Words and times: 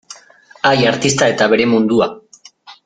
Ai, 0.69 0.79
artista 0.93 1.31
eta 1.35 1.51
bere 1.53 1.71
mundua. 1.77 2.13